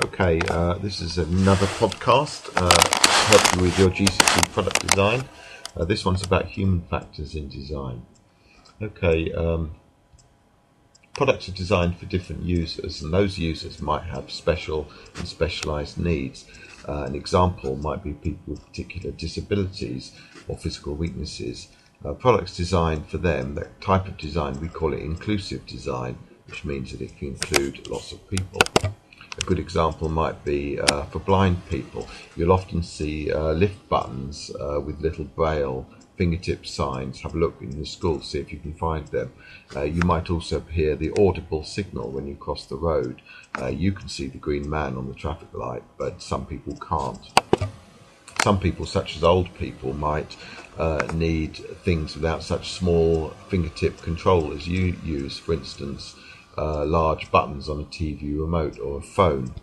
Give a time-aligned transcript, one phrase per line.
[0.00, 5.24] Okay, uh, this is another podcast uh, to help you with your GCSE product design.
[5.76, 8.06] Uh, this one's about human factors in design.
[8.80, 9.72] Okay, um,
[11.14, 16.44] products are designed for different users, and those users might have special and specialized needs.
[16.86, 20.12] Uh, an example might be people with particular disabilities
[20.46, 21.66] or physical weaknesses.
[22.04, 26.64] Uh, products designed for them, that type of design, we call it inclusive design, which
[26.64, 28.60] means that it can include lots of people.
[29.38, 32.08] A good example might be uh, for blind people.
[32.36, 35.86] You'll often see uh, lift buttons uh, with little braille
[36.16, 37.20] fingertip signs.
[37.20, 39.32] Have a look in the school, see if you can find them.
[39.74, 43.22] Uh, you might also hear the audible signal when you cross the road.
[43.56, 47.30] Uh, you can see the green man on the traffic light, but some people can't.
[48.42, 50.36] Some people, such as old people, might
[50.78, 55.38] uh, need things without such small fingertip control as you use.
[55.38, 56.16] For instance,
[56.58, 59.54] uh, large buttons on a TV remote or a phone.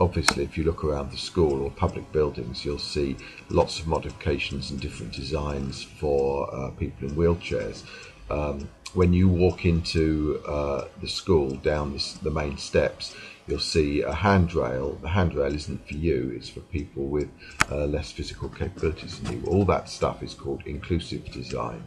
[0.00, 3.16] Obviously, if you look around the school or public buildings, you'll see
[3.48, 7.84] lots of modifications and different designs for uh, people in wheelchairs.
[8.30, 13.14] Um, when you walk into uh, the school down the, the, main steps,
[13.46, 14.98] you'll see a handrail.
[15.02, 17.28] The handrail isn't for you, it's for people with
[17.70, 19.48] uh, less physical capabilities than you.
[19.48, 21.82] All that stuff is called inclusive design.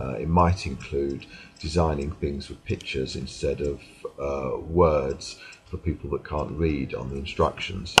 [0.00, 1.26] Uh, it might include
[1.58, 3.80] designing things with pictures instead of
[4.20, 7.96] uh, words for people that can't read on the instructions.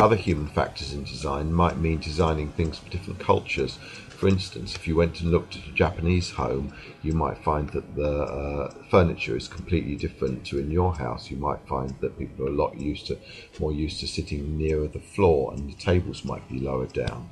[0.00, 3.78] Other human factors in design might mean designing things for different cultures.
[4.10, 7.96] For instance, if you went and looked at a Japanese home, you might find that
[7.96, 11.30] the uh, furniture is completely different to in your house.
[11.30, 13.18] You might find that people are a lot used to,
[13.58, 17.30] more used to sitting nearer the floor, and the tables might be lower down.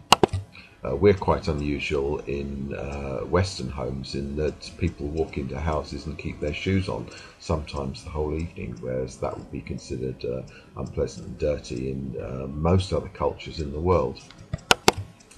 [0.84, 6.19] Uh, we're quite unusual in uh, Western homes in that people walk into houses and
[6.19, 7.08] keep their shoes on
[7.41, 10.42] sometimes the whole evening, whereas that would be considered uh,
[10.77, 14.20] unpleasant and dirty in uh, most other cultures in the world.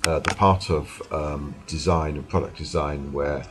[0.07, 3.45] Uh, the part of um, design and product design where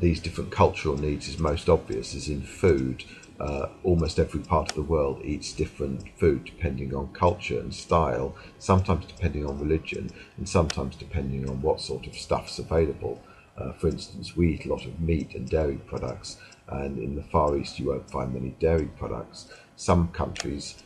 [0.00, 3.04] these different cultural needs is most obvious is in food
[3.42, 8.36] uh, almost every part of the world eats different food depending on culture and style,
[8.60, 13.20] sometimes depending on religion, and sometimes depending on what sort of stuff's available.
[13.58, 16.36] Uh, for instance, we eat a lot of meat and dairy products,
[16.68, 19.48] and in the Far East you won't find many dairy products.
[19.74, 20.76] Some countries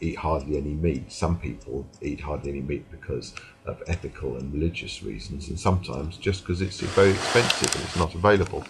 [0.00, 1.10] eat hardly any meat.
[1.10, 3.32] Some people eat hardly any meat because
[3.64, 8.14] of ethical and religious reasons, and sometimes just because it's very expensive and it's not
[8.14, 8.62] available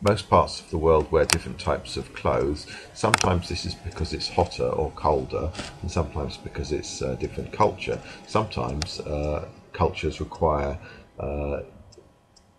[0.00, 2.66] most parts of the world wear different types of clothes.
[2.94, 5.50] Sometimes this is because it's hotter or colder,
[5.82, 8.00] and sometimes because it's a different culture.
[8.26, 10.78] Sometimes uh, cultures require
[11.18, 11.62] uh,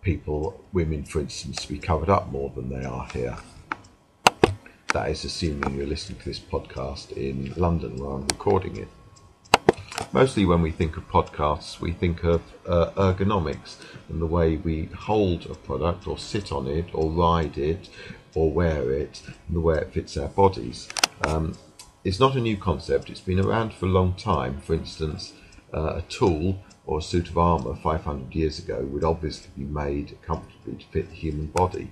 [0.02, 3.38] people, women for instance, to be covered up more than they are here.
[4.94, 8.88] That is assuming you're listening to this podcast in London where I'm recording it.
[10.12, 13.76] Mostly when we think of podcasts, we think of uh, ergonomics
[14.10, 17.90] and the way we hold a product or sit on it or ride it
[18.34, 20.90] or wear it and the way it fits our bodies.
[21.28, 21.56] Um,
[22.04, 24.62] it's not a new concept, it's been around for a long time.
[24.62, 25.34] For instance,
[25.72, 30.18] uh, a tool or a suit of armour 500 years ago would obviously be made
[30.24, 31.92] comfortably to fit the human body.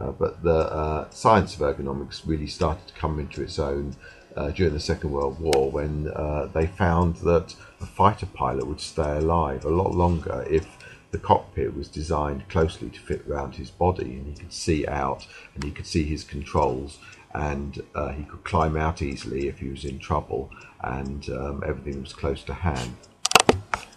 [0.00, 3.94] Uh, but the uh, science of ergonomics really started to come into its own
[4.38, 8.80] uh, during the Second World War when uh, they found that a fighter pilot would
[8.80, 10.66] stay alive a lot longer if
[11.10, 15.26] the cockpit was designed closely to fit around his body and he could see out
[15.54, 16.98] and he could see his controls
[17.34, 20.50] and uh, he could climb out easily if he was in trouble
[20.82, 22.94] and um, everything was close to hand.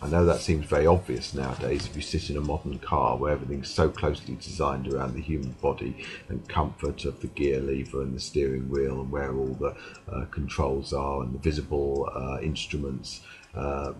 [0.01, 3.33] I know that seems very obvious nowadays if you sit in a modern car where
[3.33, 8.15] everything's so closely designed around the human body and comfort of the gear lever and
[8.15, 9.75] the steering wheel and where all the
[10.11, 13.21] uh, controls are and the visible uh, instruments.
[13.53, 13.93] Uh,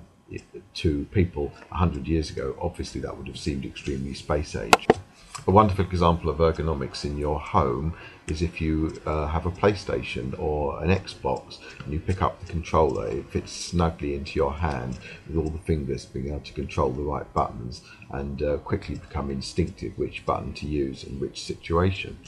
[0.74, 4.88] to people 100 years ago, obviously that would have seemed extremely space age.
[5.47, 7.96] A wonderful example of ergonomics in your home
[8.28, 12.52] is if you uh, have a PlayStation or an Xbox and you pick up the
[12.52, 16.91] controller, it fits snugly into your hand with all the fingers being able to control
[16.91, 22.20] the right buttons and uh, quickly become instinctive which button to use in which situation.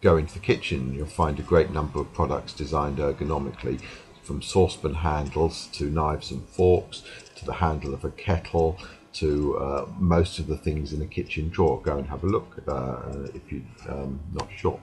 [0.00, 3.80] Go into the kitchen, you'll find a great number of products designed ergonomically
[4.22, 7.02] from saucepan handles to knives and forks
[7.36, 8.78] to the handle of a kettle
[9.14, 11.80] to uh, most of the things in a kitchen drawer.
[11.82, 14.80] Go and have a look uh, if you're um, not sure.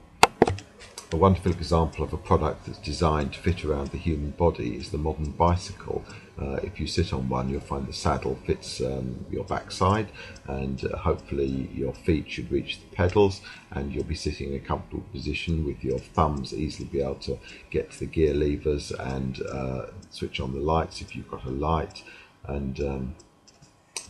[1.13, 4.89] A wonderful example of a product that's designed to fit around the human body is
[4.89, 6.03] the modern bicycle.
[6.37, 10.09] Uh, if you sit on one, you'll find the saddle fits um, your backside,
[10.47, 13.39] and uh, hopefully your feet should reach the pedals,
[13.71, 17.39] and you'll be sitting in a comfortable position with your thumbs easily be able to
[17.69, 21.49] get to the gear levers and uh, switch on the lights if you've got a
[21.49, 22.03] light,
[22.43, 23.15] and um,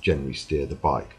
[0.07, 1.13] generally steer the bike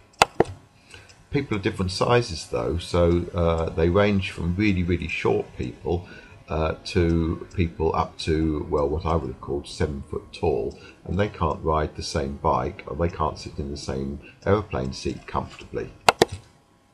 [1.31, 6.09] people are different sizes though, so uh, they range from really, really short people
[6.49, 11.19] uh, to people up to, well, what I would have called seven foot tall, and
[11.19, 15.27] they can't ride the same bike or they can't sit in the same aeroplane seat
[15.27, 15.93] comfortably.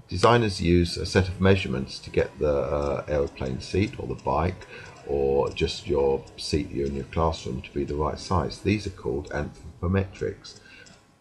[0.08, 4.67] Designers use a set of measurements to get the uh, aeroplane seat or the bike
[5.06, 8.58] or just your seat in your classroom to be the right size.
[8.58, 10.61] These are called anthropometrics.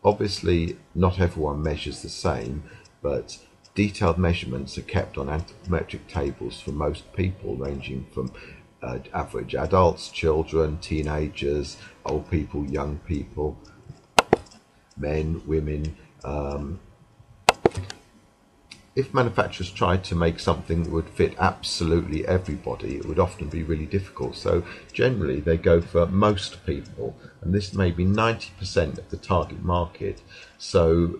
[0.06, 2.64] Obviously, not everyone measures the same,
[3.02, 3.38] but
[3.74, 8.32] detailed measurements are kept on anthropometric tables for most people, ranging from
[8.82, 13.58] uh, average adults, children, teenagers, old people, young people,
[14.98, 15.96] men, women.
[16.24, 16.80] Um,
[18.96, 23.64] if manufacturers tried to make something that would fit absolutely everybody, it would often be
[23.64, 24.36] really difficult.
[24.36, 29.64] So generally, they go for most people, and this may be 90% of the target
[29.64, 30.22] market.
[30.60, 31.20] So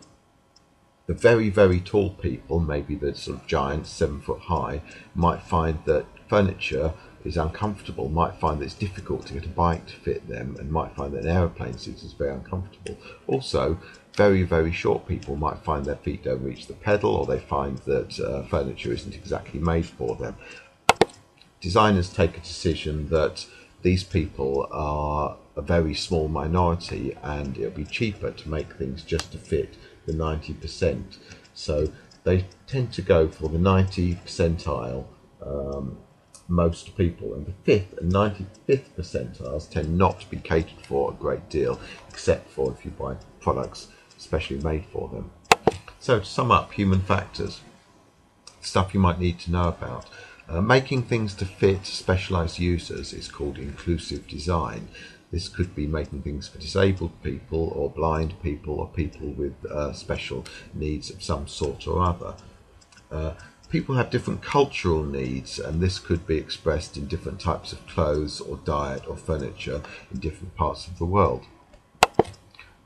[1.08, 4.82] the very, very tall people, maybe the sort of giants, seven foot high,
[5.16, 6.94] might find that furniture
[7.26, 10.72] is uncomfortable, might find that it's difficult to get a bike to fit them, and
[10.72, 12.98] might find that an aeroplane seat is very uncomfortable.
[13.28, 13.78] Also,
[14.16, 17.78] very, very short people might find their feet don't reach the pedal, or they find
[17.80, 20.36] that uh, furniture isn't exactly made for them.
[21.62, 23.46] Designers take a decision that
[23.82, 29.32] these people are a very small minority, and it'll be cheaper to make things just
[29.32, 29.76] to fit
[30.06, 31.18] the 90%.
[31.54, 31.92] So
[32.24, 35.06] they tend to go for the 90 percentile,
[35.46, 35.98] um,
[36.54, 41.16] most people, and the fifth and 95th percentiles tend not to be catered for a
[41.16, 41.80] great deal,
[42.10, 45.32] except for if you buy products specially made for them.
[46.00, 47.62] So to sum up, human factors,
[48.62, 50.06] stuff you might need to know about.
[50.48, 54.90] Uh, making things to fit specialized users is called inclusive design.
[55.32, 59.94] This could be making things for disabled people or blind people or people with uh,
[59.94, 62.36] special needs of some sort or other.
[63.12, 63.34] Uh,
[63.74, 68.40] people have different cultural needs, and this could be expressed in different types of clothes
[68.40, 69.82] or diet or furniture
[70.12, 71.44] in different parts of the world.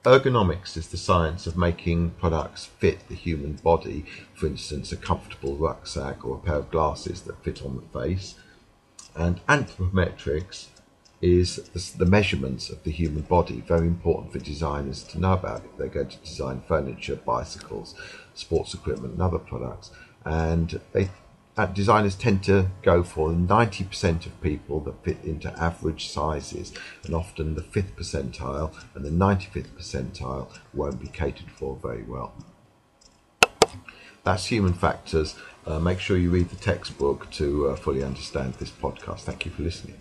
[0.06, 5.58] Ergonomics is the science of making products fit the human body, for instance, a comfortable
[5.58, 8.36] rucksack or a pair of glasses that fit on the face.
[9.14, 10.68] And anthropometrics
[11.22, 11.58] is
[11.98, 15.88] the, measurements of the human body, very important for designers to know about if they're
[15.88, 17.94] going to design furniture, bicycles,
[18.36, 19.92] sports equipment, and other products.
[20.28, 21.10] And they
[21.58, 26.72] uh, designers tend to go for 90% of people that fit into average sizes,
[27.04, 32.34] and often the fifth percentile and the 95th percentile won't be catered for very well.
[34.24, 35.36] That's human factors.
[35.66, 39.22] Uh, make sure you read the textbook to uh, fully understand this podcast.
[39.22, 39.98] Thank you for listening.